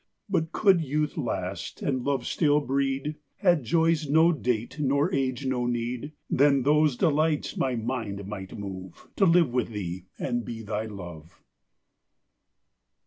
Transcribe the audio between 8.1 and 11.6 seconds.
might move, To live with thee, and be thy love.